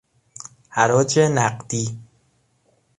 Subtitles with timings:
[0.69, 1.99] حراج نقدی